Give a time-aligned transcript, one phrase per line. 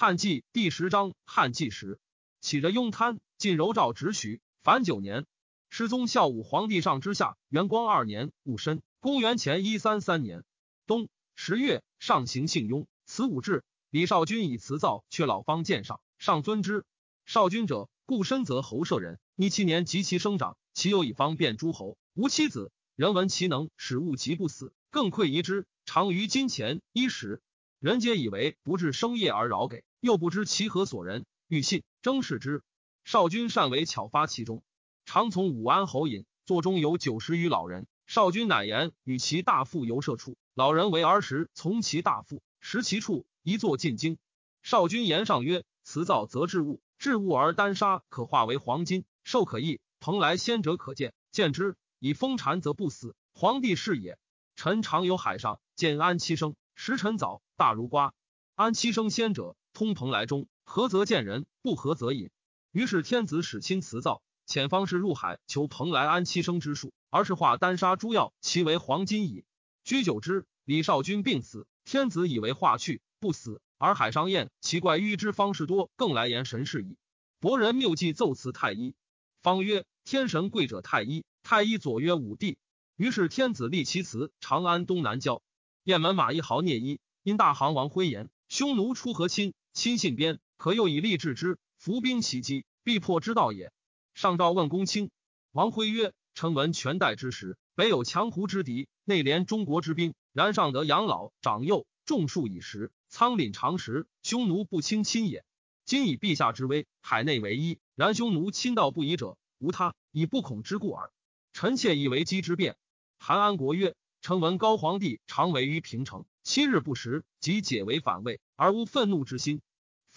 [0.00, 1.98] 汉纪第十章汉纪时，
[2.40, 5.26] 起着雍贪，晋柔诏直许，凡九年。
[5.70, 10.44] 世宗孝武皇帝上之下，元光二年戊申，公元前一三三年
[10.86, 13.64] 冬十月，上行幸雍，此武志。
[13.90, 16.84] 李少君以辞造却老方见上，上尊之。
[17.26, 22.70] 少君者，故身则侯舍人，一七年及其生长，其有以方便诸侯，无妻子。
[22.94, 25.66] 人闻其能使物极不死，更愧疑之。
[25.86, 27.42] 常于金钱衣食，
[27.80, 32.62] 人皆以为不治生业而饶给，又不知其何所人，欲信征视之。
[33.04, 34.62] 少君善为巧发其中。
[35.04, 37.86] 常从武安侯饮，座中有九十余老人。
[38.06, 44.18] 少君乃言与其大父游射处，老人为儿时从其大父，食其处，一坐进京。
[44.62, 49.80] 少君言上曰：“辞造则治物，治物而丹砂可化为黄金，寿可益。
[50.00, 53.14] 蓬莱仙者可见，见之以封禅则不死。
[53.34, 54.18] 皇帝是也。
[54.56, 58.14] 臣常游海上，见安七生，时辰早，大如瓜。
[58.54, 62.30] 安七生仙者，通蓬莱中，合则见人，不合则隐。
[62.72, 69.44] 于是天子使亲辞造。”遣方士入海求蓬莱安七生之术，而是化丹砂诸药，其为黄金矣。
[69.84, 76.96] 居久之，李少君病死，天子以为化去不死，而海上宴奇怪欲之方士多，更来言神事矣。
[77.38, 78.96] 伯人谬记奏辞太医，
[79.42, 82.58] 方曰：天神贵者太医，太医左曰武帝。
[82.96, 85.40] 于是天子立其祠长安东南郊。
[85.84, 93.70] 雁门马一豪聂医，因大行王辉言匈奴出和亲，亲信边，可又以利治之，伏兵袭击，必破之道也。
[94.12, 95.08] 上诏问公卿，
[95.52, 105.44] 王辉曰：“臣闻权代之时，北有强胡之敌，内连中国之兵，然尚得养老长幼，众数以食，仓廪常时，匈奴不轻亲也。
[105.84, 111.12] 今以陛下之威，海内为一，然匈奴亲道不已者，无他，以不恐之故耳。
[111.52, 112.76] 臣妾以为机之变。”
[113.20, 119.60] 韩安国曰：“臣闻高皇帝常为于平城，七日不食，即解为反魏，而无愤怒之心。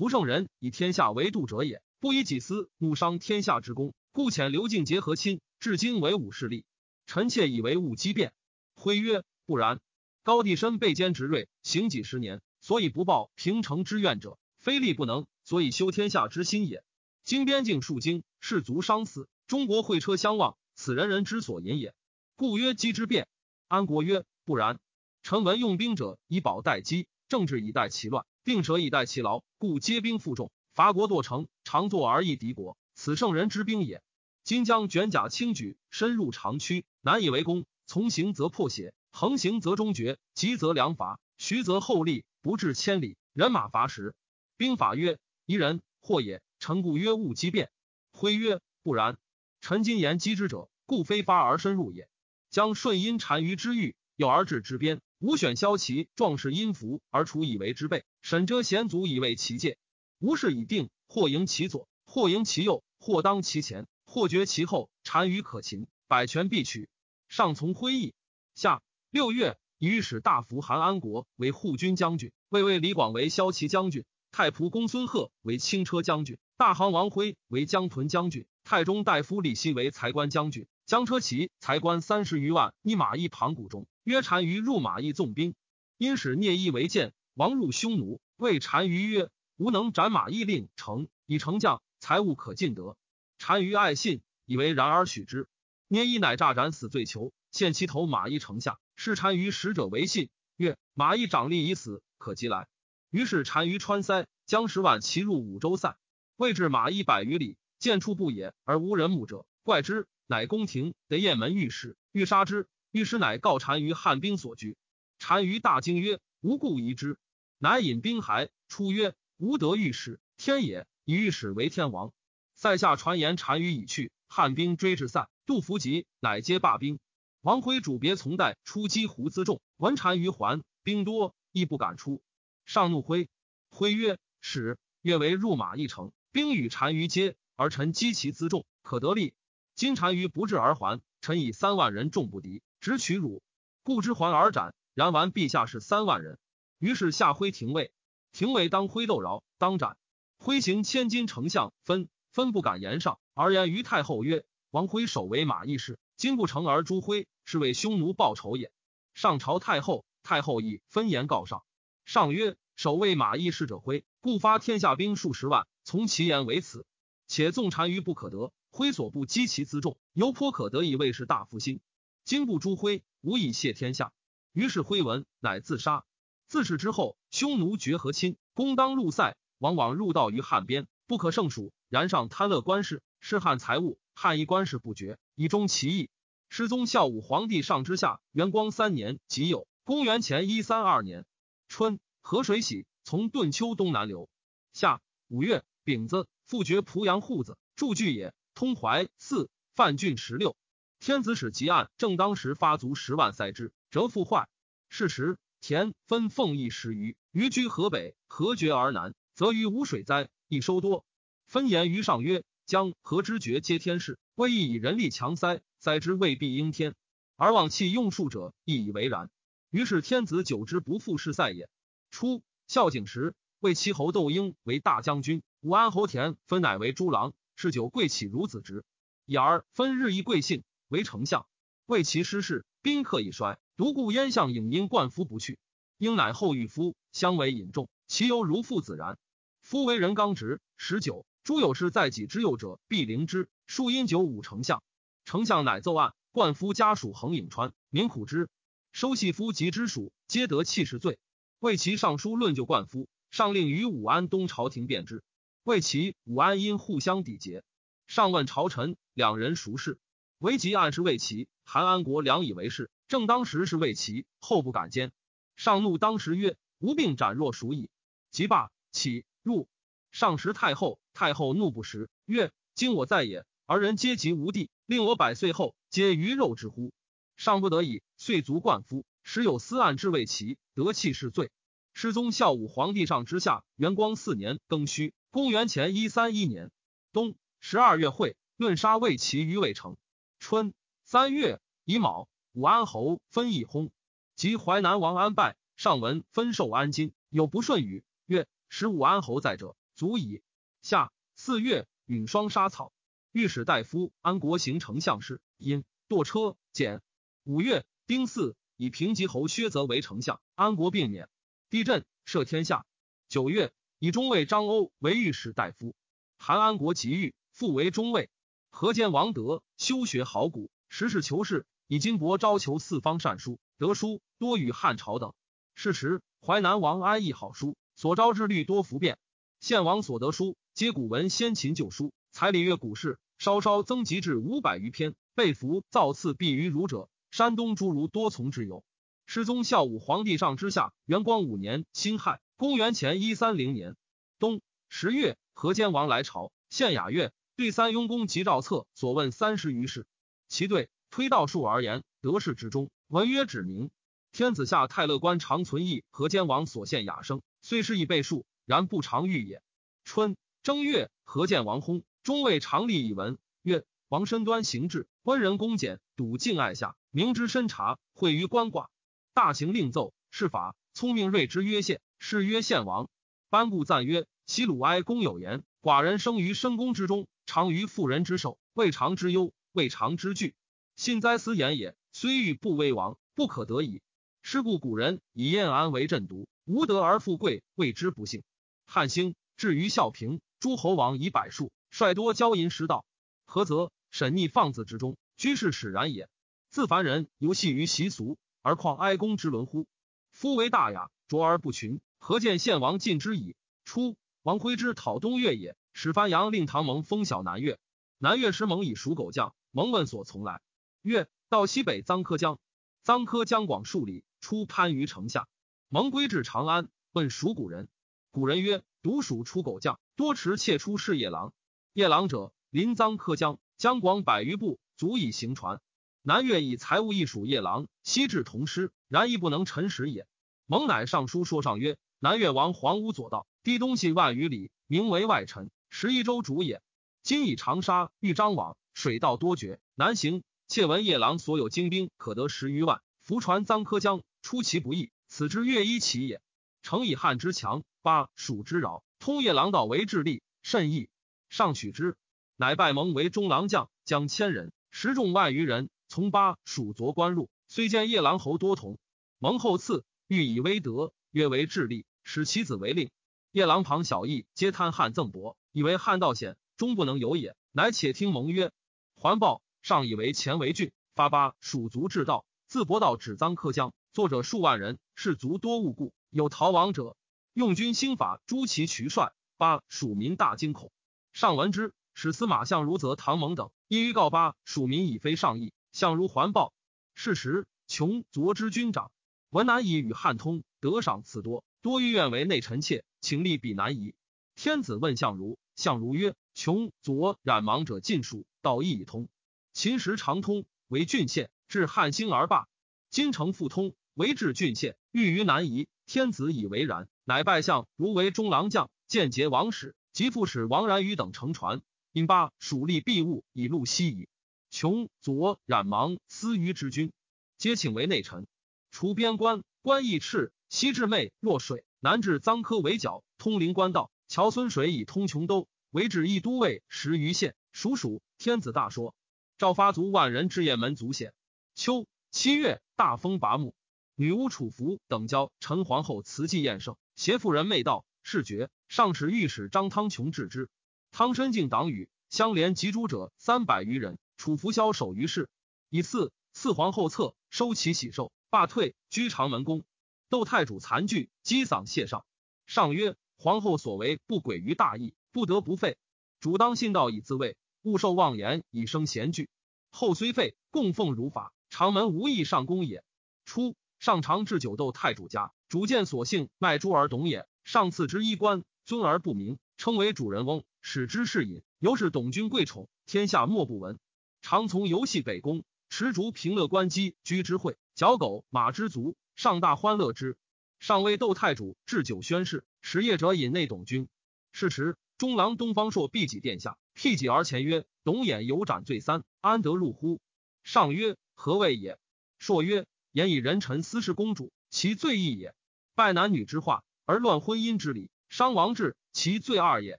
[0.00, 6.64] 夫圣人以天下为度者也。”不以己私，怒伤天下之功，故遣刘敬结和亲，至今为武势力。
[7.04, 8.32] 臣妾以为误机变。
[8.74, 9.78] 辉曰：不然。
[10.22, 16.82] 高帝身被奸执锐，行几十年，所以不报平城之怨者，非力不能，所以修天下之心也。
[17.22, 21.94] 今边境数经，士卒伤死，中国会车相望，此人人之所淫也。
[22.36, 23.28] 故曰机之变。
[23.68, 24.80] 安国曰：不然。
[25.22, 30.50] 臣闻用兵者，以保待机，政治以待其乱，定舍以待其劳，故皆兵负重。
[30.72, 34.02] 伐国堕城，常作而易敌国，此圣人之兵也。
[34.44, 37.66] 今将卷甲轻举，深入长驱，难以为功。
[37.86, 44.14] 从行则破血，横行则中绝，急则良伐，徐则后利，不至千里，人马乏食。
[44.56, 46.40] 兵法曰：夷人或也。
[46.58, 47.70] 臣故曰勿机变。
[48.12, 49.18] 辉曰：不然。
[49.60, 52.08] 臣今言击之者，故非发而深入也。
[52.48, 59.78] 将顺因单于之欲，诱而至之边，吾选骁骑壮士因服而处以为之备，审遮贤卒以为其戒。
[60.18, 64.90] 无事已定，或迎其左，或迎其右，或当其前，或绝其后。
[65.02, 66.88] 单于可擒，百全必取。
[67.28, 68.14] 上从徽议。
[68.54, 80.66] 下六月，以御史大夫韩安国为护军将军，魏魏李广为骁骑将军，太仆公孙贺为轻车将军，大行王辉为江屯将军，太中大夫李希为财官将军。
[80.86, 85.54] 将车骑财官三十余万，一马一庞谷中，约单于入马邑纵兵，
[85.96, 89.30] 因使聂衣为剑，王入匈奴，谓单于曰。
[89.56, 92.96] 吾能斩马邑令成，以成将，财物可尽得。
[93.36, 95.48] 单于爱信，以为然而许之。
[95.86, 98.78] 捏衣乃诈斩死罪囚，献其头马邑城下。
[98.96, 102.68] 是单于使者为信，曰：马邑长吏已死，可即来。
[103.10, 105.98] 于是单于穿塞，将十万骑入五州塞，
[106.36, 112.66] 未至马邑百余里，见处不野而无人牧者，怪之，乃宫廷得雁门御史，欲杀之。
[112.92, 114.78] 御史乃告单于汉兵所居。
[115.18, 117.18] 单于大惊曰：无故疑之。
[117.58, 119.14] 乃引兵骸出曰。
[119.42, 122.12] 吾得御史，天也；以御史为天王。
[122.54, 126.98] 塞下传言单于已去，汉兵追至塞，杜伏吉，乃皆罢兵。
[127.40, 132.20] 王辉主别从代出击胡辎重，闻单于还，兵多，亦不敢出。
[132.66, 133.30] 上怒辉，
[133.70, 139.32] 辉曰：“使越为入马一城，兵与单于接，而臣击其辎重，可得利。
[139.74, 143.42] 今单于不至而还，臣以三万人众不敌，直取汝，
[143.82, 144.74] 故之还而斩。
[144.94, 146.38] 然完陛下是三万人。
[146.78, 147.92] 于是下辉廷尉。”
[148.32, 149.96] 廷尉当挥斗饶，当斩。
[150.38, 158.70] 挥行千金丞相，分分不敢言上，而言于太后曰：“王辉守为马邑事，今不成而诛辉，是为匈奴报仇也。”
[159.14, 161.64] 上朝太后，太后以分言告上。
[162.04, 166.86] 上曰：“守卫马邑事者辉，故发天下兵数十万，从其言为此。
[167.26, 171.80] 且纵单于不可得，辉所不击其辎重，犹颇可得以为是大夫心。
[172.24, 174.12] 今不诛辉，无以谢天下。”
[174.52, 176.04] 于是辉文，乃自杀。
[176.46, 181.72] 自是之后，匈奴绝和亲，攻当入塞，往往入道于汉边，不可胜数。
[181.88, 186.10] 然上贪乐官事，失汉财物，汉一官事不绝，以终其意。
[186.48, 191.24] 世宗孝武皇帝上之下，元光三年己酉，公元前一三二年
[191.68, 194.28] 春，河水洗，从顿丘东南流。
[194.72, 198.34] 夏五月丙子，复爵濮阳户子，住据也。
[198.52, 200.54] 通淮四范郡十六。
[201.00, 204.50] 天子使吉案，正当时发卒十万塞之，折复坏。
[204.90, 211.06] 是时田分奉邑十余，余居河北，河绝而南，则于无水灾，亦收多。
[211.46, 216.94] 分言于上曰：“将河之绝皆天事，未亦以人力强塞，塞之未必应天，
[217.34, 219.30] 而望弃用术者，亦以为然。”
[219.72, 221.70] 于是天子久之不复是塞也。
[222.10, 228.84] 初，孝景时，为齐侯窦婴为大将军，武安侯田分乃为诸郎，是久贵启如子侄。
[229.24, 231.46] 已而分日益贵信，为丞相。
[231.86, 235.58] 为其失势，宾客已衰，独故燕相影因冠夫不去。
[235.98, 239.18] 应乃后遇夫，相为引重，其犹如父子然。
[239.62, 241.24] 夫为人刚直，十九。
[241.42, 243.48] 诸有事在己之右者，必凌之。
[243.66, 244.82] 数因九五丞相，
[245.24, 248.48] 丞相乃奏案，冠夫家属横颍川，民苦之。
[248.92, 251.18] 收系夫及之属，皆得弃事罪。
[251.60, 255.22] 为其上书论就冠夫，上令于武安东朝廷便之。
[255.62, 257.62] 为其武安因互相抵结，
[258.06, 259.98] 上问朝臣，两人孰是？
[260.40, 262.90] 为及暗示魏齐，韩安国良以为是。
[263.08, 265.12] 正当时是魏齐，后不敢兼。
[265.54, 267.90] 上怒，当时曰：“吾病斩若鼠矣？”
[268.32, 269.68] 即罢，起入。
[270.12, 276.94] 上时太后，太后怒不食，曰：“今我在也，而人皆及无地，令我百岁后皆鱼肉之乎？”
[277.36, 279.04] 上不得已，遂卒冠夫。
[279.22, 281.50] 时有私案之魏齐得弃是罪。
[281.92, 286.70] 世宗孝武皇帝上之下，元光四年庚戌，公元前一三一年
[287.12, 289.98] 冬十二月会，论杀魏齐于渭城。
[290.40, 290.72] 春
[291.04, 293.90] 三月乙卯，武安侯分义薨，
[294.34, 300.42] 及淮南王安败，上闻分授安金，有不顺语，曰：“使武安侯在者。”足矣。
[300.80, 302.90] 夏四月，允霜杀草。
[303.32, 307.02] 御史大夫安国行丞相事，因堕车减。
[307.44, 310.40] 五月丁巳，以平吉侯薛泽为丞相。
[310.54, 311.28] 安国并免。
[311.68, 312.86] 地震，赦天下。
[313.28, 315.94] 九月，以中尉张欧为御史大夫。
[316.38, 318.30] 韩安国即狱，复为中尉。
[318.70, 325.32] 河间王德修学好古，实事求是，以金帛招求四方善书，得书多与汉朝等。
[325.74, 329.18] 是时，淮南王安义好书，所招之律多服变。
[329.58, 335.14] 献王所得书，皆古文先秦旧书，彩礼乐古事，稍稍增及至五百余篇。
[335.34, 338.84] 被服造次必于儒者，山东诸儒多从之有。
[339.24, 343.96] 世宗孝武皇帝上之下，元光五年辛亥，公元前一三零年
[344.38, 344.60] 冬
[344.90, 350.06] 十月，河间王来朝，献雅乐，对三雍公及赵策所问三十余事，
[350.48, 353.90] 其对推道数而言，得事之中，文曰指明。
[354.32, 358.46] 天子下太乐官常存义，河间王所献雅声，虽是以备数。
[358.64, 359.60] 然不常遇也。
[360.04, 368.88] 春正月，何见王薨，中尉常立以文曰：“王身端行志，温人恭俭，笃敬爱下，明知深察，会于官卦。
[369.34, 373.10] 大行令奏，是法聪明睿之曰献，是曰献王。
[373.50, 380.54] 颁布赞曰：齐鲁哀公有言：寡人生于深宫之中，常于妇人之手，未尝之忧，未尝之惧。
[380.94, 381.96] 信哉斯言也！
[382.12, 384.02] 虽欲不为王，不可得矣。
[384.40, 388.44] 是故古人以晏安为朕独，无德而富贵，谓之不幸。”
[388.86, 393.04] 汉兴至于孝平，诸侯王以百数，率多骄淫失道，
[393.46, 393.90] 何则？
[394.12, 396.28] 审逆放子之中，居士使然也。
[396.68, 399.88] 自凡人游戏于习俗，而况哀公之伦乎？
[400.30, 403.56] 夫为大雅，卓而不群，何见献王尽之矣？
[403.84, 407.78] 初，王徽之讨东越也，使樊阳令唐蒙封小南越。
[408.18, 410.60] 南越时蒙以属狗将，蒙问所从来，
[411.02, 412.58] 曰：到西北臧柯江。
[413.04, 415.48] 臧柯江广数里，出番禺城下。
[415.88, 417.88] 蒙归至长安，问属古人。
[418.30, 421.52] 古人曰：“独属出狗将，多持妾出侍夜郎。
[421.94, 425.80] 夜郎者，临臧柯江，江广百余步，足以行船。
[426.22, 430.26] 南越以财物易属夜郎，西至同师，然亦不能陈实也。”
[430.66, 436.82] 蒙乃上书说上曰：“南越王黄屋左道，低东西万余里，名为外臣，十一州主也。
[437.22, 440.42] 今以长沙豫张网，水道多绝，难行。
[440.68, 446.40] 窃闻夜郎所有精兵可得十余万，浮船臧柯江，出其不意，此之越一奇也。
[446.82, 451.10] 诚以汉之强。”八蜀之扰，通夜郎道为智力甚易，
[451.50, 452.16] 上取之，
[452.56, 457.50] 乃拜蒙为中郎将，将千人，十众万余人，从巴蜀卒关入。
[457.68, 458.98] 虽见夜郎侯多同，
[459.38, 463.10] 蒙后赐，欲以威德，约为智力，使其子为令。
[463.52, 467.56] 夜郎旁小邑皆贪汉赠帛，以为汉道险，终不能有也。
[467.72, 468.70] 乃且听蒙曰：
[469.16, 477.16] 环抱上以为前为郡，发巴蜀卒至道，自博道指臧柯江，作者数万人，士卒多误故，有逃亡者。
[477.52, 480.92] 用军兴法，诛其渠帅，八蜀民大惊恐。
[481.32, 486.72] 上闻之，使司马相如则唐蒙等，一于告八蜀民已非上意，相如环报。
[487.16, 489.10] 是时，穷卓之军长
[489.48, 494.14] 文南以与汉通，得赏赐多，多欲愿为内臣妾，请立比南夷。
[494.54, 499.28] 天子问相如，相如曰：“穷卓染盲者尽数，道义已通。
[499.72, 502.68] 秦时长通为郡县，至汉兴而罢。
[503.08, 505.88] 今城复通，为治郡县，欲于南夷。
[506.04, 509.94] 天子以为然，乃拜相如为中郎将，见节王使。
[510.12, 511.80] 及副使王然于等乘船，
[512.12, 514.28] 因八蜀立弊物以路西夷。
[514.68, 517.10] 穷左染盲思于之君，
[517.56, 518.46] 皆请为内臣。
[518.90, 524.12] 除边关，关义赤，西至昧若水，南至臧科围角，通灵官道。
[524.28, 527.56] 乔孙水以通琼都，为止一都尉十余县。
[527.72, 529.16] 属蜀天子大说。
[529.58, 531.34] 赵发族万人至雁门族县。
[531.74, 533.74] 秋七月，大风拔木。
[534.14, 538.70] 女巫楚服等交陈皇后慈祭宴盛，携妇人媚道，视觉。
[538.86, 540.70] 上使御史张汤琼治之，
[541.10, 544.18] 汤申敬党羽，相连及诸者三百余人。
[544.36, 545.50] 楚服枭首于市，
[545.88, 549.82] 以次赐皇后侧收其喜寿，罢退居长门宫。
[550.30, 552.24] 窦太主残具，击嗓谢上。
[552.64, 555.98] 上曰：皇后所为不轨于大义，不得不废。
[556.38, 559.50] 主当信道以自卫，勿受妄言以生嫌惧。
[559.90, 561.52] 后虽废，供奉如法。
[561.68, 563.02] 长门无益上宫也。
[563.44, 567.48] 初，上常置酒斗太主家，主见所幸卖诸而懂也。
[567.64, 568.62] 上赐之衣冠。
[568.84, 571.62] 尊而不明，称为主人翁，使之是饮。
[571.80, 573.98] 由是董君贵宠，天下莫不闻。
[574.42, 580.38] 常从游戏北宫，持竹平乐观机，居之会，角狗马之足，上大欢乐之。
[580.78, 584.08] 上谓窦太主置酒宣誓，使业者引内董君。
[584.52, 590.20] 是时，中郎东方朔避己殿下，辟己而前曰：“董衍有斩罪三，安得入乎？”
[590.62, 591.98] 上曰：“何谓也？”
[592.38, 595.54] 朔曰：“言以人臣私事公主，其罪一也。
[595.96, 599.98] 拜男女之化，而乱婚姻之礼。”伤亡志，其罪二也。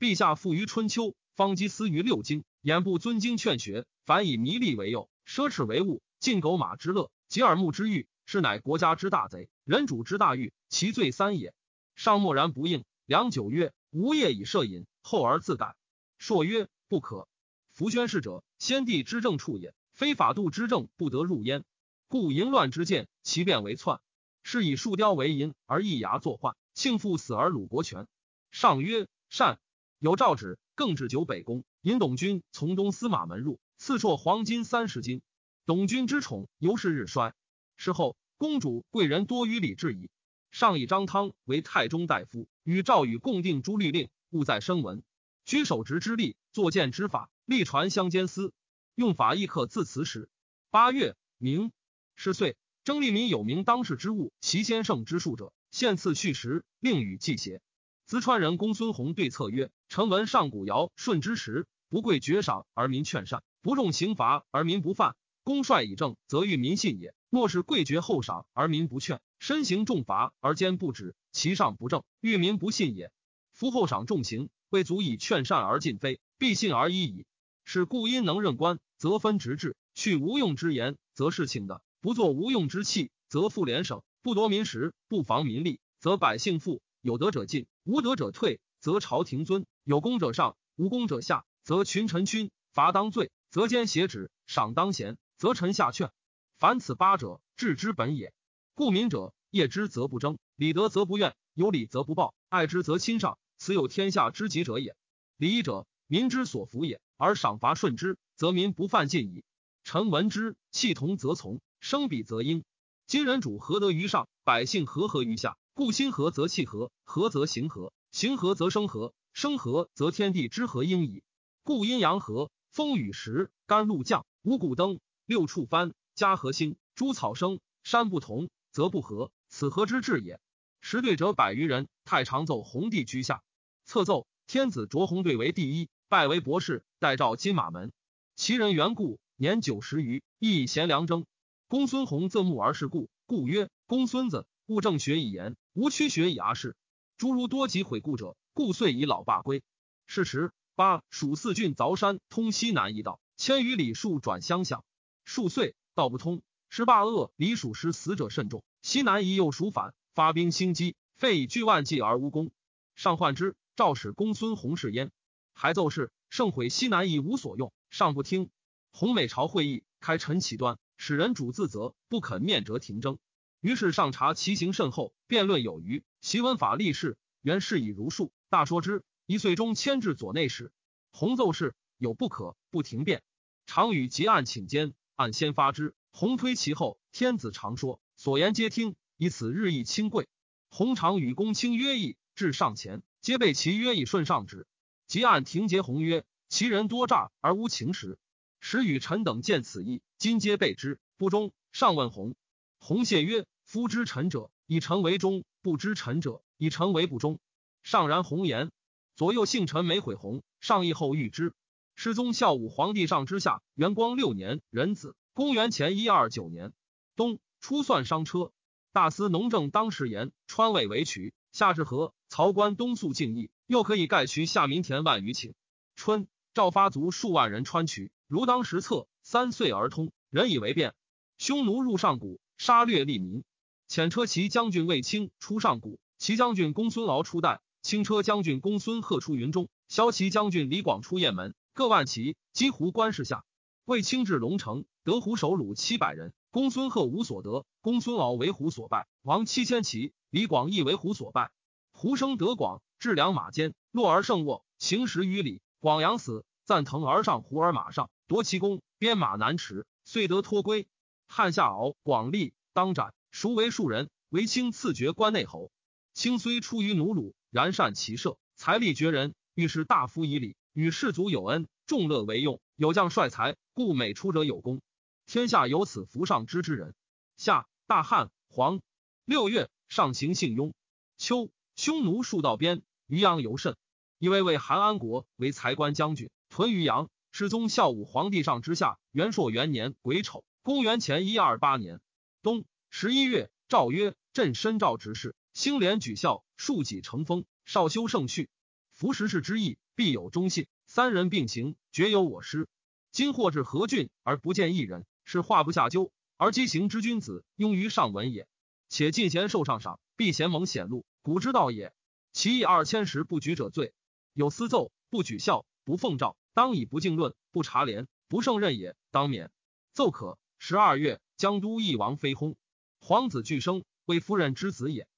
[0.00, 11.52] 陛下富于春秋，方积思于六经，言不尊经劝学，反以迷利为诱，奢侈为物，尽狗马之乐，及耳目之欲，是乃国家之大贼，人主之大欲，其罪三也。
[11.96, 12.84] 上默然不应。
[13.06, 15.74] 良久曰：“吾业以摄饮，后而自改。”
[16.18, 17.28] 朔曰：“不可。
[17.72, 21.64] 夫宣誓者，先帝之政处也，非法度之政不得入焉。
[22.08, 24.00] 故淫乱之见，其变为篡。
[24.42, 28.06] 是以树雕为淫，而易牙作患。”庆父死而鲁国全。
[28.52, 29.58] 上曰：“善。”
[29.98, 35.22] 有诏旨，更置酒北宫，引董君从东司马门入，赐绰黄金三十斤。
[35.64, 37.34] 董君之宠由是日衰。
[37.76, 40.10] 事后，公主贵人多于礼制矣。
[40.50, 45.02] 上以张汤为太中大夫，与赵宇共定诸律令，务在声闻。
[45.44, 48.54] 居守职之力，作谏之法，立传相监司。
[48.94, 50.30] 用法亦可自此始。
[50.70, 51.70] 八月，明
[52.14, 55.52] 十岁，征利民有名当世之物，其先圣之术者。
[55.70, 57.60] 献赐序时，令与祭邪。
[58.08, 65.16] 淄川人公孙弘对策曰：“臣闻上古尧舜之时，不贵爵赏而民劝善，不重刑罚而民不犯。
[65.44, 73.12] 公率以正，则欲民信也；莫是贵爵厚赏而民不劝，身刑重罚而奸不止，其上不正，欲民不信也。
[73.52, 77.26] 夫厚赏重刑，未足以劝善而尽非，必信而已矣。
[77.64, 92.52] 是故因能任官，则分职制；去无用之言，则事请的；不作无用之器，则复联省。”不夺民食，不防民利，则百姓富；有德者进，无德者退，则朝廷尊；有功者上，无功者下，则群臣勋。
[92.70, 96.12] 罚当罪，则奸挟止；赏当贤，则臣下劝。
[96.60, 98.32] 凡此八者，治之本也。
[98.74, 103.36] 故民者，业之则不争，礼德则不怨，有礼则不报，爱之则亲上。
[103.58, 104.94] 此有天下之极者也。
[105.38, 109.42] 礼义者，民之所服也，而赏罚顺之，则民不犯禁矣。
[109.82, 112.62] 臣闻之，气同则从，生彼则应。
[113.08, 115.56] 今人主何得于上，百姓何合于下？
[115.74, 121.24] 故心和则气和，和则行和，行和则生和，生和则天地之和应矣。
[121.66, 127.58] 故阴阳和，风雨时，甘露降，五谷登，六畜翻，家和兴，诸草生。
[127.82, 130.38] 山不同，则不和，此何之至也？
[130.80, 133.42] 时对者百余人，太常奏弘帝居下，
[133.84, 137.92] 策奏天子着弘对为第一，拜为博士，代召金马门。
[138.36, 141.26] 其人缘故，年九十余，亦以贤良征。
[141.66, 146.76] 公孙弘赠木而事故，故曰：公孙子务正学以言，无屈学以阿事。
[147.16, 149.64] 诸如多疾悔故者，故遂以老罢归。
[150.06, 154.84] 是时，八蜀四郡凿山通西南一道，千余里数转相向。
[155.24, 158.62] 数岁道不通，十八恶离蜀时死者甚众。
[158.82, 162.50] 西南夷又蜀反，发兵兴击，废以巨万计而无功。
[162.94, 165.10] 上患之，诏使公孙弘事焉，
[165.54, 168.50] 还奏事盛毁西南夷无所用，上不听。
[168.92, 170.78] 弘每朝会议，开陈其端。
[170.98, 173.16] 使人主自责，不肯面折廷争。
[173.62, 176.04] 于是上察其行甚厚，辩论有余。
[176.20, 179.02] 习文法立事，原事以如数，大说之。
[179.26, 180.72] 一岁中迁至左内史。
[181.10, 183.22] 洪奏事有不可，不停辩。
[183.66, 185.94] 常与结案请监，案先发之。
[186.12, 187.00] 洪推其后。
[187.10, 190.28] 天子常说，所言皆听，以此日益亲贵。
[190.68, 194.66] 洪常与公卿约议，至上前，皆被其约议顺上旨。
[195.06, 198.18] 结案庭结洪曰：“其人多诈而无情实。”
[198.60, 201.52] 时与臣等见此意，今皆备之，不忠。
[201.72, 202.36] 上问洪，
[202.78, 207.40] 洪谢曰：“夫知臣者，以臣为忠；不知臣者，以臣为不忠。”
[207.82, 208.70] 上然洪言。
[209.16, 211.54] 左右幸臣没悔红，上议后遇之。
[211.94, 216.74] 世宗孝武皇帝上之下，元光六年壬子，公元前一二九年
[217.16, 218.52] 冬，初算商车。
[218.92, 225.54] 大司农政当时言：川渭为渠，夏至河，曹关东肃敬义，又可以盖渠下民田万余顷。
[225.94, 230.94] 春，赵发卒数万人穿渠，如当时策，三岁而通，人以为变。
[231.38, 233.44] 匈奴入上谷，杀掠利民。
[233.88, 237.62] 遣车骑将军卫青出上谷，骑将军公孙敖出代。
[237.86, 243.44] 轻车将军公孙贺出云中，骁骑将军李广出雁门，各万骑击胡关士下。
[243.84, 250.12] 魏清至龙城，得胡首虏七百人，公孙贺无所得，公孙敖为胡所败，亡七千骑。
[250.30, 251.52] 李广亦为胡所败。
[251.92, 255.60] 胡生得广，至良马间，落而胜卧，行十余里。
[255.78, 260.88] 广阳死，赞腾而上胡而马上，夺其弓，鞭马难驰，遂得脱归。
[261.28, 264.10] 汉下敖、广立当斩，孰为庶人。
[264.28, 265.70] 为卿赐爵关内侯。
[266.14, 267.32] 卿虽出于奴虏。
[267.56, 274.82] 然善骑射，财力绝人，遇事大夫以礼，与士卒有恩，众乐为用，有将帅才，故每出者有功。
[275.24, 276.94] 天下有此服上知之人。
[277.38, 278.82] 夏，大汉，黄
[279.24, 280.74] 六月，上行幸雍。
[281.16, 283.74] 秋，匈奴数道边，渔阳尤甚。
[284.18, 287.08] 以为为韩安国为财官将军，屯渔阳。
[287.32, 292.02] 世宗孝武皇帝上之下，元朔元年癸丑，公元前一二八年
[292.42, 295.34] 冬十一月，诏曰：朕深诏执事。
[295.56, 298.50] 兴廉举孝，庶己成风，少修圣序，
[298.92, 300.66] 服时事之意，必有忠信。
[300.84, 302.68] 三人并行，绝有我师。
[303.10, 308.46] 今或至何郡而不见一人，是话不下究，而畸行之君子，庸于上文也。
[308.90, 311.94] 且进贤受上赏，必贤蒙显露，古之道也。
[312.34, 313.94] 其义二千石不举者罪。
[314.34, 319.50] 有私奏不举孝，不奉诏，当以不敬论，不察廉，不胜任也，当免。
[319.94, 320.38] 奏可。
[320.58, 322.56] 十二月，江都义王飞薨，
[323.00, 325.08] 皇子俱生，为夫人之子也。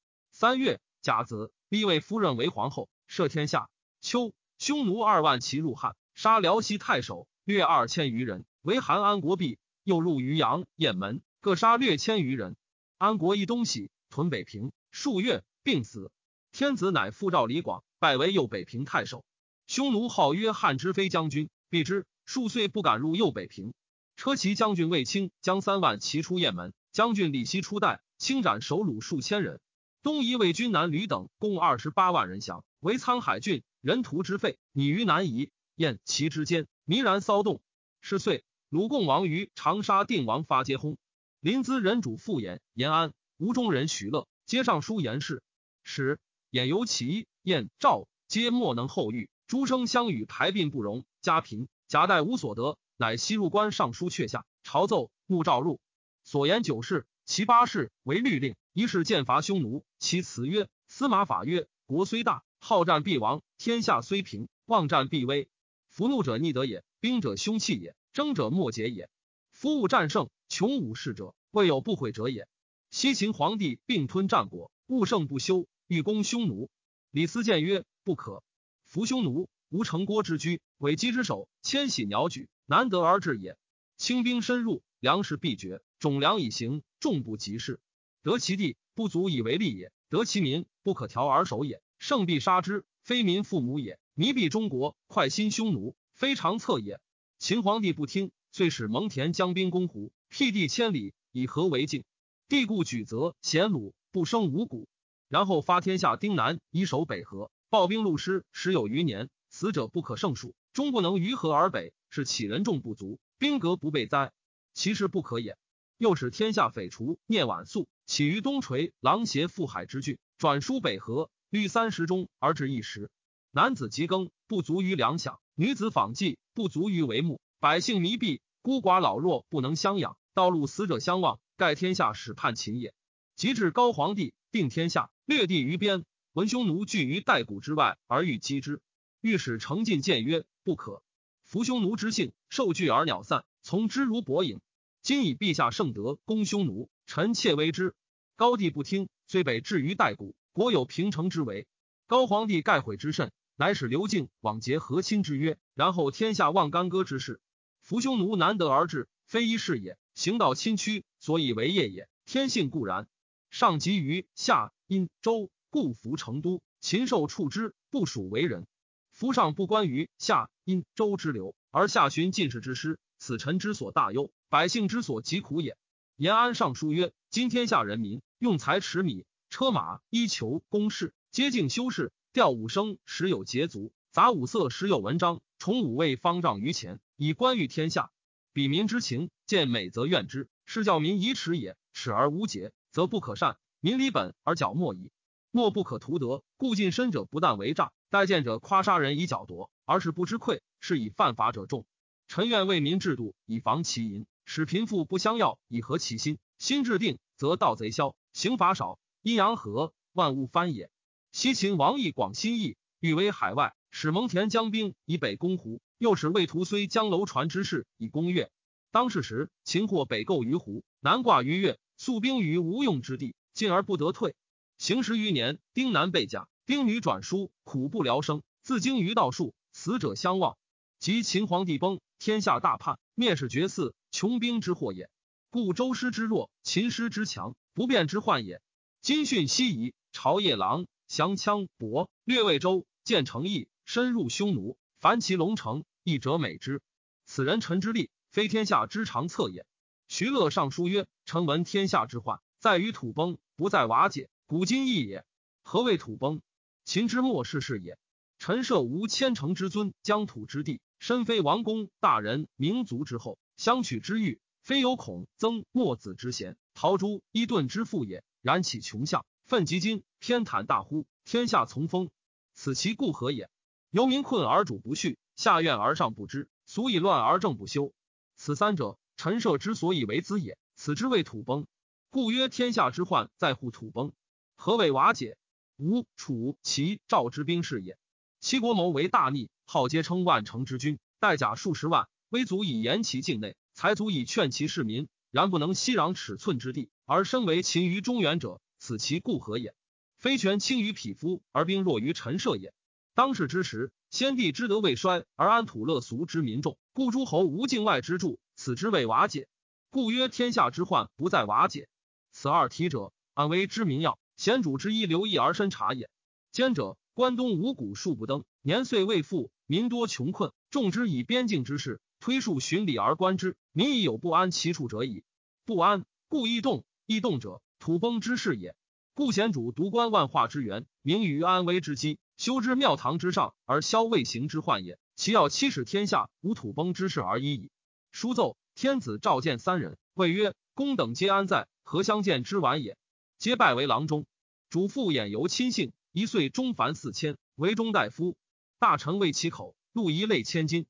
[0.40, 3.68] 三月，甲子，立为夫人为皇后，摄天下。
[4.00, 9.58] 秋，匈奴二万骑入汉，杀辽西太守，掠二千余人，为韩安国币。
[9.82, 12.54] 又入渔阳、雁门，各杀略千余人。
[12.98, 16.12] 安国一东西屯北平，数月，病死。
[16.52, 19.24] 天子乃复召李广，拜为右北平太守。
[19.66, 23.74] 匈奴号曰汉之非将军，避之数岁，不敢入右北平。
[24.14, 29.60] 车骑将军卫青将三万骑出雁门，将军李希出代，轻斩首虏数千人。
[30.02, 35.50] 东夷魏军南吕等共二十八万人降，为沧海郡，人屠之废，拟于南夷。
[35.74, 37.60] 燕齐之间，弥然骚动。
[38.00, 40.96] 是岁，鲁共王于长沙定王发皆薨。
[41.40, 44.26] 临淄人主复衍延安，吴中人许乐。
[44.46, 45.42] 皆上书言事。
[45.82, 46.18] 使
[46.50, 51.68] 衍由齐燕赵皆莫能后遇，诸生相与排并不容，家贫。
[51.86, 55.80] 贾代无所得，乃西入关上书阙下，朝奏穆召入，
[56.24, 58.54] 所言九事，其八事为律令。
[58.78, 65.48] 一是剑伐匈奴，其辞曰：“司马法曰：国虽大，好战必亡；天下虽平，望战必危。
[65.88, 69.10] 服怒者逆德也，兵者凶器也，争者莫解也。
[69.50, 72.46] 夫物战胜，穷武士者，未有不悔者也。
[72.92, 76.70] 西秦皇帝并吞战国，勿胜不休，欲攻匈奴。
[77.10, 78.44] 李斯谏曰：不可。
[78.84, 83.58] 服匈奴，无城郭之居，委击之首，千禧鸟举，难得而至也。
[83.96, 87.80] 轻兵深入，粮食必绝，种粮已行，众不及事。”
[88.22, 91.82] 得其地不足以为利也，得其民不可调而守也。
[91.98, 93.98] 胜必杀之，非民父母也。
[94.14, 97.00] 弥必中国，快心匈奴，非常策也。
[97.38, 102.04] 秦皇帝不听，遂使蒙恬将兵攻胡，辟地千里，以和为境。
[102.48, 104.88] 帝故举责贤鲁，不生五谷。
[105.28, 114.32] 然后发天下丁南以守北河，暴兵戮师十有余年，死者不可胜数，终不能于河而北，是岂人众不足，兵革不备哉？
[114.72, 115.56] 其实不可也。
[115.96, 117.88] 又使天下匪除聂晚宿。
[118.08, 123.10] 起于东垂，狼邪赴海之郡，转输北河，律三十中而至一时。
[123.50, 127.38] 男子及耕，不足于粮饷；女子纺绩，不足于帷幕。
[127.60, 132.94] 百姓迷弊，孤寡老弱不能相养，道路死者相望，盖天下始叛秦也。
[133.36, 138.80] 及至高皇帝，定天下，略地于边，闻匈奴聚于代谷之外，而欲击之。
[139.20, 141.02] 御史成进谏曰：“不可。
[141.44, 144.62] 服匈奴之性，受惧而鸟散，从之如薄影。
[145.02, 147.94] 今以陛下圣德攻匈奴。”臣妾为之，
[148.38, 151.66] 高帝不听，虽北至于代谷，国有平城之围。
[152.06, 157.40] 高皇帝盖悔之甚，乃使刘敬往结和亲之约，然后天下望干戈之事。
[157.80, 159.98] 扶匈奴难得而至，非一事也。
[160.14, 162.08] 行道亲屈，所以为业也。
[162.26, 163.08] 天性固然。
[163.50, 166.62] 上及于下殷周，故服成都。
[166.80, 168.68] 禽兽处之，不属为人。
[169.10, 175.76] 夫上不关于下殷周之流，而下寻进士之师，此臣之所大忧，百姓之所疾苦也。
[176.14, 182.12] 延安上书曰：今天下人民用财持米、车马、衣裘、公事，皆敬修饰。
[182.32, 188.12] 调五声时有节足，杂五色时有文章，重五味方丈于前，以观于天下。
[188.52, 191.76] 比民之情，见美则怨之，是教民以耻也。
[191.92, 195.10] 耻而无节，则不可善；民离本而矫莫矣。
[195.50, 201.86] 莫不可图得，故近身者不但为诈，待见者夸杀人以矫夺，而是不知愧，是以犯法者众。
[202.28, 206.38] 臣愿为民制度，以防其淫，使贫富不相要，以和其心。
[206.58, 210.90] 心制定，则盗贼消，刑罚少，阴阳和，万物翻也。
[211.30, 218.50] 西秦王义广心意，欲为海外，使蒙恬将兵以北攻胡，又使魏屠睢将楼船之势以攻越。
[218.90, 224.34] 当世时，秦或北构于胡，南挂于越，宿兵于无用之地，进而不得退。
[224.76, 230.58] 行十余年，丁男被甲，丁女转书，苦不聊生，自经于道术，死者相望。
[230.98, 235.08] 及秦皇帝崩，天下大叛，灭世绝嗣，穷兵之祸也。
[235.50, 238.60] 故周师之弱，秦师之强，不变之患也。
[239.00, 246.82] 今训西夷，朝夜郎降羌伯，略魏州，建成邑，深入匈奴，凡其龙城，亦者美之。
[247.24, 249.64] 此人臣之力，非天下之长策也。
[250.06, 254.28] 徐乐上书曰：臣闻天下之患，在于土崩，不在瓦解。
[254.46, 255.24] 古今异也。
[255.62, 256.42] 何谓土崩？
[256.84, 257.96] 秦之末世是也。
[258.38, 268.22] 陈设无千乘之尊，疆土之地，身非王公大人民族之后，相取之欲，非有孔曾墨子之贤，陶朱伊顿之父也。
[268.42, 272.10] 然起穷相，奋及今，偏袒大乎天下从风，
[272.52, 273.48] 此其故何也？
[273.88, 277.94] 由民困而主不恤，下怨而上不知，俗以乱而政不修。
[278.36, 280.58] 此三者，陈涉之所以为资也。
[280.76, 281.66] 此之谓土崩。
[282.10, 284.12] 故曰天下之患在乎土崩。
[284.54, 285.38] 何谓瓦解？
[285.78, 287.96] 吴、楚、齐、赵之兵士也。
[288.38, 295.06] 齐国谋为大逆，号皆称万乘之君，带甲数十万，威足以严其境内，才足以劝其市民。
[295.30, 299.72] 然不能息壤尺寸之地，而身为秦于中原者，此其故何也？
[300.16, 302.74] 非权轻于匹夫，而兵弱于陈设也。
[303.14, 309.46] 当世之时，先帝之德未衰，而安土乐俗之民众，故诸侯无境外之助，此之谓瓦解。
[309.90, 311.88] 故曰天下之患不在瓦解。
[312.32, 314.18] 此二体者，安危之民要。
[314.36, 316.10] 贤主之一，留意而深察也。
[316.50, 325.24] 兼者，关东五谷数不登，年岁未富，民多穷困，众之以边境之事，推数循礼而观之，民亦有不安其处者矣。
[325.64, 328.74] 不安，故易动；易动者，土崩之势也。
[329.14, 334.98] 故贤主独观万化之源，明于安危之机，修之庙堂之上，而消未行之患也。
[335.16, 337.70] 其要欺使天下无土崩之势而已矣。
[338.12, 341.66] 书奏，天子召见三人，谓曰：“公等皆安在？
[341.82, 342.96] 何相见之晚也？”
[343.38, 344.26] 皆拜为郎中，
[344.70, 348.36] 主父偃由亲信，一岁中凡四千，为中大夫。
[348.78, 350.86] 大臣为其口，禄一类千金。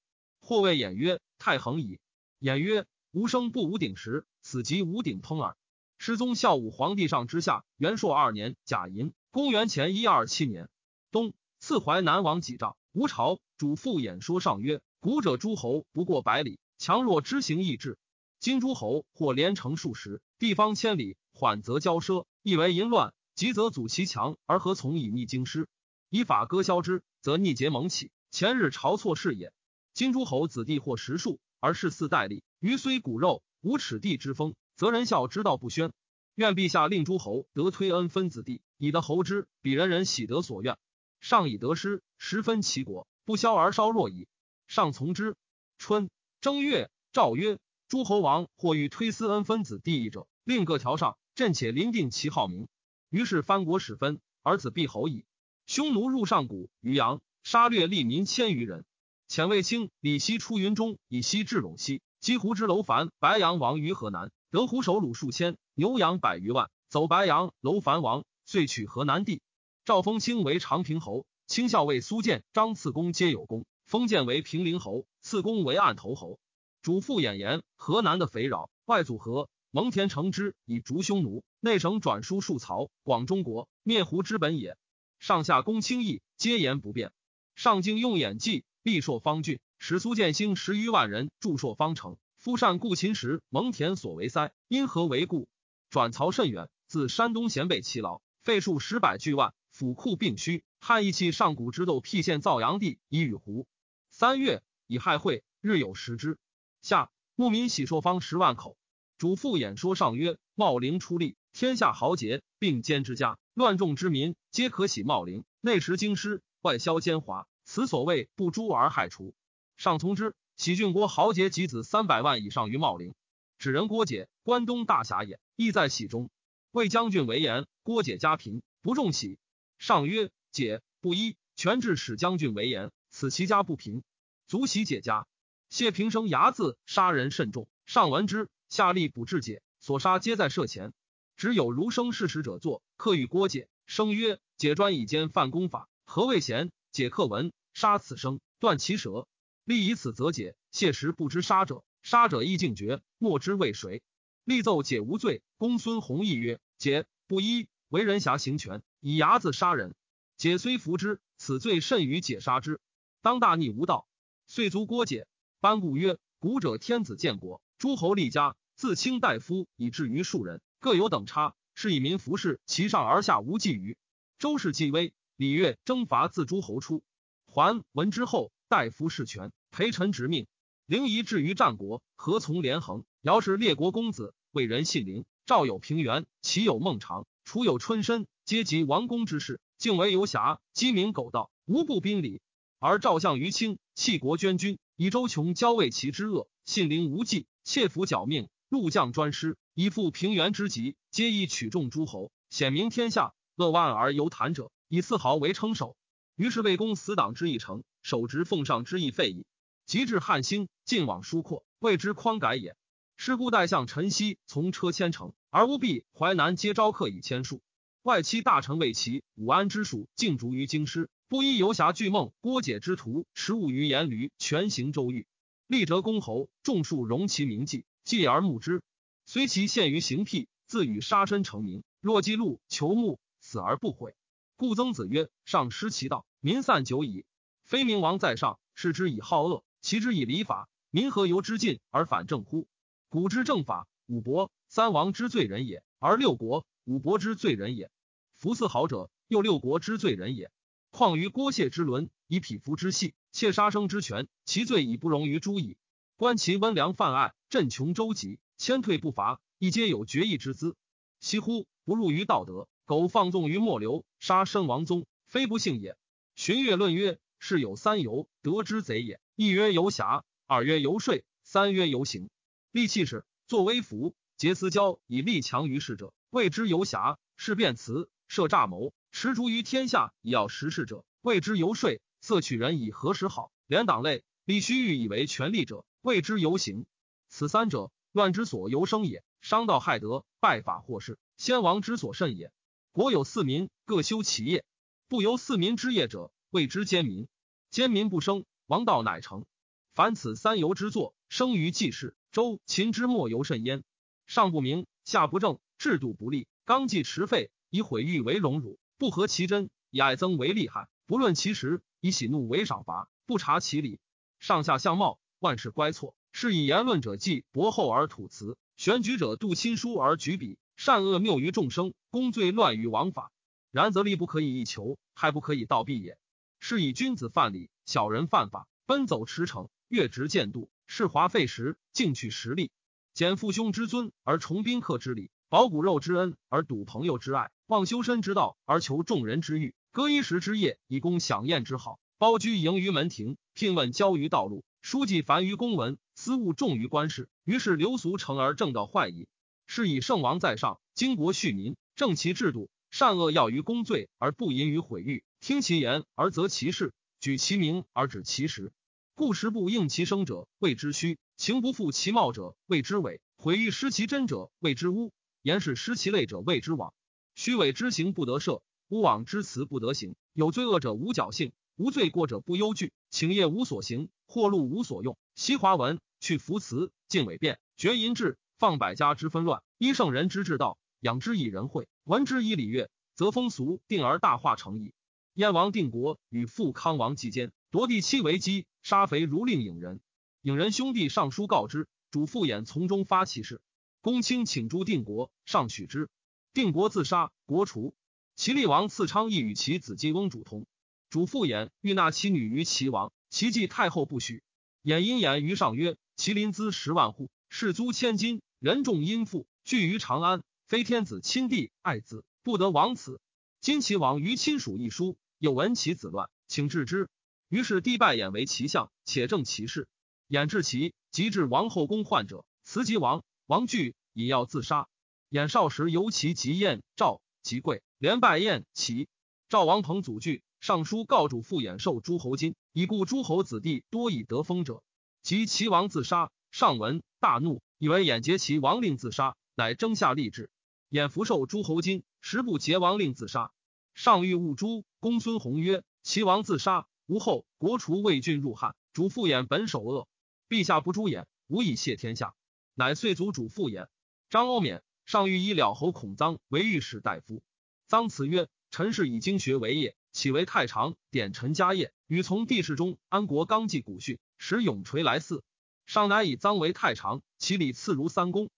[0.48, 2.00] 或谓衍曰：“太恒矣。”
[2.40, 5.58] 衍曰：“吾生不无鼎食，此即无鼎烹耳。”
[5.98, 10.70] 失宗孝武皇帝上之下，元朔二年甲寅，公元前一二七年
[11.10, 12.78] 冬，赐淮南王几丈。
[12.92, 17.98] 吴朝主父演说上曰：“古者诸侯不过百里，强弱之行易制。
[18.40, 25.68] 今诸侯或连城数十，地方千里，缓则骄奢。”亦为淫乱，急则阻其强，而何从以逆京师？
[26.08, 28.10] 以法割削之，则逆结盟起。
[28.30, 29.52] 前日朝错事也。
[29.98, 35.90] 今诸侯子弟或十数，而世嗣代立，余虽骨肉，无耻地之风，则人孝之道不宣。
[36.36, 40.78] 愿陛下令诸侯得推恩分子弟，以得侯之，彼人人喜得所愿。
[41.18, 44.28] 上以得失，十分其国，不消而稍弱矣。
[44.68, 45.34] 上从之。
[45.78, 47.58] 春正月，诏曰：
[47.88, 51.18] 诸侯王或欲推私恩分子弟者，令各条上。
[51.34, 52.68] 朕且临定其号名，
[53.10, 55.24] 于是藩国始分，而子必侯矣。
[55.66, 58.84] 匈奴入上谷、渔阳，杀掠利民千余人。
[59.28, 62.00] 遣卫青、李希出云中，以西至陇西。
[62.18, 66.70] 击胡之楼烦、白羊王于河南，得胡首虏数千，牛羊百余万。
[66.88, 69.42] 走白羊、楼烦王，遂取河南地。
[69.84, 73.66] 赵封清为长平侯，清校尉苏建、张次公皆有功。
[73.84, 76.40] 封建为平陵侯，次公为案头侯。
[76.80, 79.50] 主父演言河南的肥饶，外祖河。
[79.70, 84.78] 蒙恬成之以逐匈奴，内省转输数曹，广中国，灭胡之本也。
[85.18, 87.12] 上下公轻易，皆言不变。
[87.54, 92.16] 上京用演计，立朔方郡，使苏建兴十余万人驻朔方城。
[92.38, 95.46] 夫善故秦时，蒙恬所为塞，因何为故？
[95.90, 103.66] 转曹甚远，自山东咸北其劳，费数十百巨万，府库并虚，汉义气上古之斗辟县造阳地以与胡。
[104.10, 106.38] 三月，以亥会，日有食之。
[106.80, 108.78] 夏，牧民喜朔方十万口。
[109.18, 115.44] 主父演说上曰：茂陵出力，天下豪杰并兼之家，乱众之民皆可喜茂陵。
[115.60, 119.34] 内食京师，外销奸猾，此所谓不诛而害除。
[119.76, 120.34] 上从之。
[120.56, 123.14] 喜郡国豪杰集子三百万以上于茂陵。
[123.58, 126.30] 指人郭解，关东大侠也，亦在喜中。
[126.70, 129.38] 魏将军为言，郭解家贫，不重喜。
[129.78, 131.36] 上曰：解不依。
[131.56, 134.02] 权至使将军为言，此其家不贫，
[134.46, 135.26] 足喜解家。
[135.68, 137.68] 谢平生睚眦，杀人甚重。
[137.84, 140.94] 上闻之，下吏捕至解，所杀皆在舍前。
[141.36, 143.68] 只有儒生事使者坐，客与郭解。
[143.84, 146.72] 生曰：解专以奸犯公法，何谓贤？
[146.90, 149.28] 解客闻，杀此生，断其舌。
[149.62, 150.56] 立以此则解。
[150.72, 151.84] 谢时不知杀者。
[152.02, 154.02] 杀者亦敬绝，莫知为谁。
[154.42, 155.42] 立奏解无罪。
[155.58, 159.94] 公孙弘毅曰：“解不依，为人侠行权，以牙子杀人。
[160.36, 162.80] 解虽服之，此罪甚于解杀之。
[163.22, 164.08] 当大逆无道，
[164.48, 165.28] 遂卒郭解。
[165.60, 173.96] 班固曰：古者天子建国，诸侯立家，自卿大夫以至于庶人，各有等差，是以民服侍，其上而下无忌于。
[174.40, 177.04] 周氏继威，礼乐征伐自诸侯出。
[177.50, 180.46] 还闻之后，大夫事权，陪臣执命。”
[180.86, 183.04] 灵仪至于战国，何从连横？
[183.22, 185.24] 尧是列国公子，为人信灵。
[185.46, 192.42] 赵有平原，齐有孟尝，楚有春申，皆及王公之事，敬为游侠，鸡鸣狗盗，无不宾礼。
[192.78, 203.32] 而赵相于清，弃国捐军，以周琼交为其之恶，信灵无忌，窃符剿命，入将专师，以复平原之急，皆以取众诸侯，显明天下。
[203.56, 205.96] 乐万而犹谈者，以四豪为称首。
[206.38, 209.44] 于是魏公死党之一成，守职奉上之意废矣。
[209.86, 212.76] 及至汉兴，晋往疏阔，谓之匡改也。
[213.16, 217.60] 师姑代相陈豨从车千乘，而乌毕、淮南皆招客以千数。
[218.02, 221.10] 外戚大臣魏齐、武安之属，尽逐于京师。
[221.26, 225.26] 布衣游侠巨梦、郭解之徒，持物于言闾，全行周瑜。
[225.66, 228.80] 立折公侯，众数容其名迹，继而慕之。
[229.26, 231.82] 虽其陷于刑辟，自与杀身成名。
[232.00, 234.14] 若击戮求木，死而不悔。
[234.56, 237.24] 故曾子曰：“上失其道，民散久矣。
[237.64, 242.66] 非明王在上，视之以好恶。”其之以礼法，民何由之进而反正乎？
[243.08, 247.90] 古之正法，五伯三王之罪人也，而六国五伯之罪人也。
[248.36, 250.50] 夫四豪者，又六国之罪人也。
[250.90, 255.76] 况于郭谢之伦，以匹夫之细，窃杀生之权，其罪已不容于诛矣。
[256.16, 260.76] 观其温良犯爱，振穷周急，谦退不伐，亦皆有决意之资。
[261.20, 265.96] 惜乎不入于道德，苟放纵于末流，杀身亡宗，非不幸也。
[266.38, 269.20] 荀悦论曰：是有三游，得之贼也。
[269.34, 272.30] 一曰游侠，二曰游说，三曰游行。
[272.70, 286.86] 利器使，作威服，结私交，以力强于世者，谓之游侠；事变辞，设诈谋，持逐于天下，以要实事者，谓之游说；色取人以何时好，连党类，立虚欲以为权力者，谓之游行。
[287.28, 292.52] 此三者，乱之所由生也，伤道害德，败法祸事，先王之所甚也。
[292.92, 294.64] 国有四民，各修其业，
[295.08, 297.28] 不由四民之业者，谓之奸民。
[297.70, 298.44] 奸民不生。
[298.66, 299.46] 王道乃成，
[299.94, 302.14] 凡此三游之作，生于纪事。
[302.30, 303.82] 周秦之末尤甚焉。
[304.26, 313.98] 上不明，下不正，制度不立，纲纪持废，以毁誉为荣辱，不合其真；以爱憎为利害，不论其实；以喜怒为赏罚，不察其理。
[314.38, 316.14] 上下相貌，万事乖错。
[316.32, 323.32] 是以言论者计薄厚而吐辞，选举者度亲疏而举笔，善恶谬于众生，公罪乱于王法。
[323.70, 326.18] 然则利不可以一求，害不可以倒毙也。
[326.60, 327.70] 是以君子犯礼。
[327.86, 332.70] 小人犯法，奔走驰骋，越直见度，是华费时，进取实力，
[333.14, 349.28] 减父兄之尊而崇宾客之礼，保骨肉之恩而笃朋友之爱，忘修身之道而求众人之欲，割衣食之业以供享宴之好，包居营于门庭，聘问交于道路，书记繁于公文，私务重于官事，于是流俗成而正道坏矣。
[349.66, 356.92] 是以圣王在上，经国恤民，正其制度，善恶要于公罪而不淫于毁誉，听其言而择其事。
[357.20, 358.72] 举其名而止其实，
[359.14, 365.10] 故时不应其声者谓之虚；情不负其貌者谓之伪；毁誉失其真者谓之污；
[365.42, 366.94] 言是失其类者谓之妄。
[367.34, 370.14] 虚伪之行不得赦，污妄之辞不得行。
[370.32, 372.92] 有罪恶者无侥幸，无罪过者不忧惧。
[373.10, 375.18] 请业无所行，或禄无所用。
[375.34, 384.94] 习华文，去服辞，尽伪辩，绝淫志，放百家之纷乱，依圣人之治道，养之以仁惠，闻之以礼乐，则风俗定而大化成矣。
[385.34, 390.00] 燕王定国与复康王继间，夺地妻为姬，杀肥如令影人。
[390.40, 393.60] 影人兄弟上书告之，主父偃从中发其事。
[394.00, 396.08] 公卿请诛定国，上许之。
[396.54, 397.94] 定国自杀，国除。
[398.36, 400.64] 齐厉王赐昌邑与其子晋翁主同，
[401.10, 404.42] 主父偃欲纳其女于齐王，齐继太后不许。
[404.82, 413.22] 偃因言于上曰：“齐临资十万户，士租千金，人众殷富，聚于长安，非天子亲弟爱子，不得亡此。
[413.62, 417.08] 今齐王于亲属一书，又闻其子乱，请治之。
[417.48, 419.88] 于是帝拜偃为齐相，且正其事。
[420.28, 424.88] 偃至齐，即至王后宫患者，辞及王，王惧，以要自杀。
[425.30, 429.08] 偃少时由其及燕赵。”即贵连拜宴齐
[429.48, 434.82] 赵王彭祖惧，上书告主父偃受诸侯金，以故诸侯子弟多以得封者。
[435.22, 440.50] 及齐王自杀，上闻大怒，以为偃结齐王令自杀，乃征下立志。
[440.90, 443.52] 衍福受诸侯金，时不结王令自杀。
[443.94, 444.84] 上欲误诛。
[445.00, 448.74] 公孙弘曰：“齐王自杀，无后，国除魏郡入汉。
[448.94, 450.08] 主父偃本首恶，
[450.48, 452.34] 陛下不诛偃，无以谢天下。
[452.74, 453.88] 乃遂族主父偃。
[454.30, 457.42] 张欧冕。”上欲以了侯孔臧为御史大夫，
[457.88, 465.42] 臧辞曰：“臣是以经学为业，岂为太常典陈家业，与从帝室中安国纲纪古训，使永垂来祀。”
[465.86, 468.50] 上乃以臧为太常，其礼次如三公。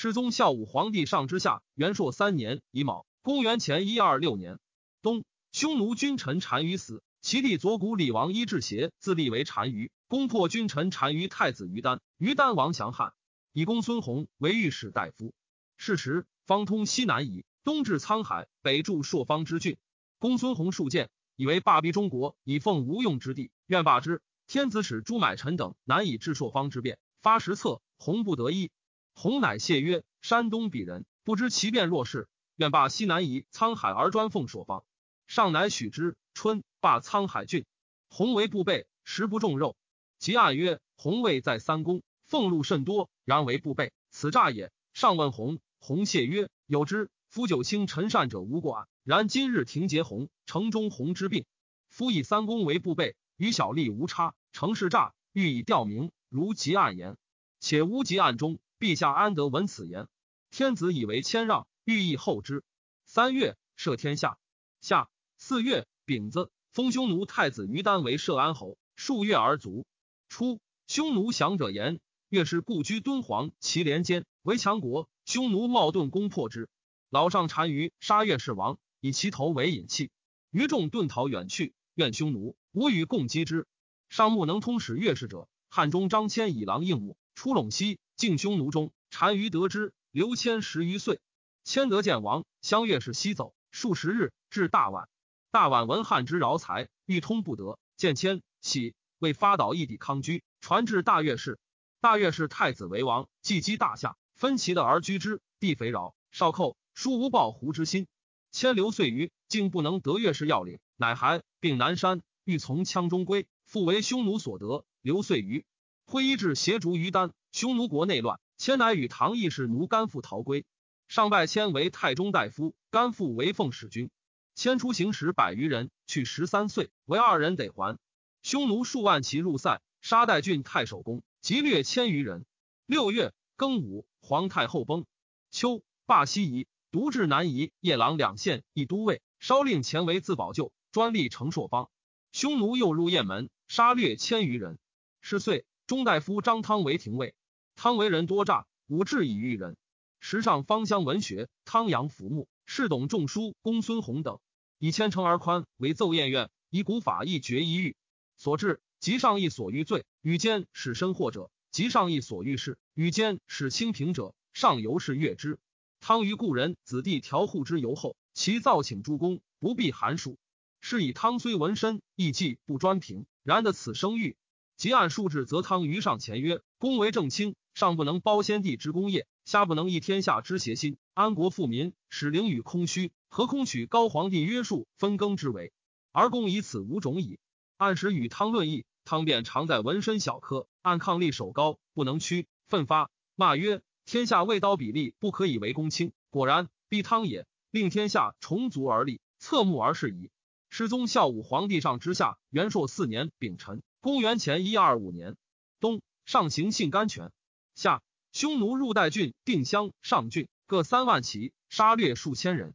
[0.00, 4.60] 世宗孝武皇帝上之下，元朔三年乙卯，公元前一二六年
[5.02, 13.12] 冬，匈奴君臣单于死，其弟左谷李王伊稚邪自立为单于，攻破君臣单于太子于丹，于丹王降汉，
[13.52, 15.34] 以公孙弘为御史大夫。
[15.76, 19.78] 是时，方通西南夷，东至沧海，北筑朔方之郡。
[20.20, 24.22] 公孙弘数谏，以为霸逼中国，以奉无用之地，愿罢之。
[24.46, 28.70] 天子使朱买臣等难以治朔方之变，发实策，弘不得一。
[29.20, 34.84] 洪乃谢曰：“山东鄙人，不知其变若是，愿罢西南夷、沧海而专奉朔方。”
[35.26, 36.16] 上乃许之。
[36.34, 37.66] 春，罢沧海郡。
[38.10, 39.74] 洪为不备，食不重肉。
[40.20, 45.58] 即暗曰：“洪位在三公，俸禄甚多，然为不备，此诈也。”上问洪。
[45.80, 47.10] 洪谢曰：“有之。
[47.26, 51.44] 夫九卿臣善者无过案，然今日庭结洪，城中洪之病。
[51.88, 54.36] 夫以三公为不备，与小吏无差。
[54.52, 57.16] 城市诈，欲以吊名，如极案言。
[57.58, 60.06] 且乌极案中，陛下安得闻此言？
[60.50, 62.62] 天子以为谦让，欲意后之。
[63.04, 64.38] 三月，赦天下。
[64.80, 69.84] 夏四月丙子，封匈奴太子于丹为摄安侯，数月而卒。
[70.28, 76.70] 初，匈奴降者言，越是故居敦煌，其连间为强国。”匈奴冒顿攻破之，
[77.10, 80.10] 老上单于杀越氏王，以其头为引器。
[80.50, 83.66] 余众遁逃远去，怨匈奴无与共击之。
[84.08, 88.92] 上木能通使越氏者，汉中张骞以狼应募，出陇西，进匈奴中。
[89.08, 91.20] 单于得之，刘谦十余岁，
[91.64, 95.06] 谦得见王，相越氏西走数十日，至大宛。
[95.50, 101.58] 大宛闻汉之饶才，欲通不得，见谦，喜，为发岛，义抵康居，传至大越氏。
[102.00, 104.16] 大越氏太子为王，继击大夏。
[104.34, 108.06] 分其的而居之，地肥饶，少寇，殊无报胡之心。
[108.50, 114.84] 千流岁余，竟不能得越氏要领，乃还，并南山，欲从羌中归，复为匈奴所得。
[115.02, 115.64] 刘遂余
[116.10, 120.64] 挥衣至协逐于丹，匈奴国内乱，迁乃与唐义士奴甘父逃归。
[121.06, 124.10] 上拜迁为太中大夫，甘父为奉使君。
[124.54, 127.98] 迁出行时百余人，去十三岁，为二人得还。
[128.42, 132.46] 匈奴数万骑入塞，杀代郡太守公，即掠千余人。
[132.86, 134.06] 六月庚午。
[134.22, 135.04] 皇太后崩，
[135.50, 141.90] 秋罢西夷，独至南夷、夜郎两县一都尉，稍令前为自保救，专立成朔方。
[142.32, 144.78] 匈奴又入雁门，杀掠千余人。
[145.20, 147.34] 是岁，中大夫张汤为廷尉。
[147.74, 149.74] 汤为人多诈，武志以育人。
[150.20, 154.38] 时尚芳香文学，汤阳服木，士懂仲书公孙弘等，
[154.78, 157.96] 以千乘而宽为奏宴院，以古法一决一狱。
[158.36, 161.50] 所至，即上意所欲罪，与奸使身祸者。
[161.70, 165.58] 即上意所欲事，与奸使清平者，上游是悦之。
[166.00, 170.36] 汤于故人子弟调护之尤厚，其造请诸公不必寒暑。
[170.82, 173.24] 是以汤虽文身，亦既不专平。
[173.42, 174.36] 然得此生誉，
[174.78, 185.72] 即按数制，则汤于上前曰：“公为正卿，上不能包先帝之功业，下不能益天下之邪心，安国富民，使灵与空虚，何空取高皇帝约束分耕之为？
[186.12, 187.40] 而公以此无种矣。”
[187.76, 188.84] 按时与汤论议。
[189.04, 200.30] 汤便常在纹身小科，按抗力守高，不能屈，奋发骂曰：“天下未刀比例，不可以为公卿。”果然，必汤也，令天下重足而立，侧目而视矣。
[200.68, 205.36] 世宗孝武皇帝上之下，元朔四年丙辰，公元前一二五年
[205.80, 207.30] 冬，上行信甘泉。
[207.74, 208.00] 夏，
[208.32, 212.72] 匈奴入代郡、定襄、上郡各三万骑，杀掠数千人。